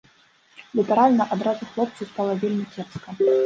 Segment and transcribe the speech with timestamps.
[0.79, 3.09] Літаральна адразу хлопцу стала вельмі кепска.